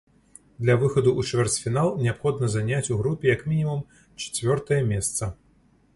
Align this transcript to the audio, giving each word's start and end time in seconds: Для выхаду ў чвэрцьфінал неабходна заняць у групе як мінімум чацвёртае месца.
Для 0.63 0.75
выхаду 0.83 1.11
ў 1.23 1.33
чвэрцьфінал 1.33 1.91
неабходна 2.05 2.49
заняць 2.55 2.89
у 2.95 2.99
групе 3.03 3.29
як 3.35 3.45
мінімум 3.53 3.85
чацвёртае 4.21 4.81
месца. 4.95 5.23